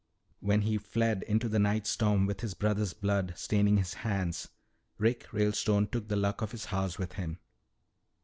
"When 0.39 0.61
he 0.61 0.79
fled 0.79 1.21
into 1.27 1.47
the 1.47 1.59
night 1.59 1.85
storm 1.85 2.25
with 2.25 2.41
his 2.41 2.55
brother's 2.55 2.91
blood 2.91 3.33
staining 3.37 3.77
his 3.77 3.93
hands, 3.93 4.47
Rick 4.97 5.31
Ralestone 5.31 5.85
took 5.91 6.07
the 6.07 6.15
Luck 6.15 6.41
of 6.41 6.53
his 6.53 6.65
house 6.65 6.97
with 6.97 7.11
him. 7.13 7.37